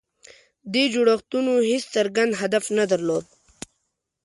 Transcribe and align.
دې 0.73 0.83
جوړښتونو 0.93 1.53
هېڅ 1.69 1.83
څرګند 1.95 2.31
هدف 2.41 2.63
نه 2.77 2.83
درلود. 2.91 3.25